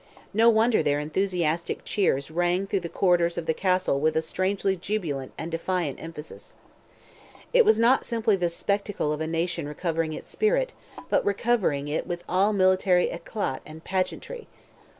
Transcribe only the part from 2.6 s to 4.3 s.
through the corridors of the castle with a